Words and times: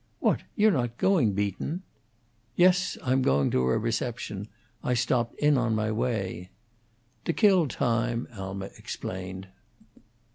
"What! 0.19 0.39
You're 0.55 0.71
not 0.71 0.97
going, 0.97 1.33
Beaton?" 1.33 1.83
"Yes; 2.55 2.97
I'm 3.03 3.21
going 3.21 3.51
to 3.51 3.61
a 3.69 3.77
reception. 3.77 4.47
I 4.83 4.95
stopped 4.95 5.35
in 5.39 5.59
on 5.59 5.75
my 5.75 5.91
way." 5.91 6.49
"To 7.25 7.33
kill 7.33 7.67
time," 7.67 8.27
Alma 8.35 8.71
explained. 8.79 9.49